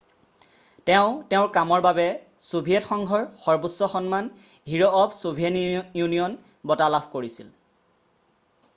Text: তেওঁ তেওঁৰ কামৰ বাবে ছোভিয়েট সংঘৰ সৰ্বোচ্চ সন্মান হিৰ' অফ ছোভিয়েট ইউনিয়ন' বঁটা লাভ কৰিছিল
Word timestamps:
তেওঁ 0.89 1.09
তেওঁৰ 1.33 1.49
কামৰ 1.57 1.83
বাবে 1.85 2.05
ছোভিয়েট 2.37 2.87
সংঘৰ 2.87 3.27
সৰ্বোচ্চ 3.43 3.91
সন্মান 3.93 4.31
হিৰ' 4.73 4.99
অফ 5.01 5.17
ছোভিয়েট 5.19 5.99
ইউনিয়ন' 6.01 6.39
বঁটা 6.73 6.89
লাভ 6.97 7.11
কৰিছিল 7.17 7.53